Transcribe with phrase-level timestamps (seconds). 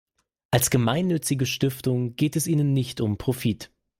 [0.49, 3.69] Als gemeinnützige Stiftung geht es ihnen nicht um Profit.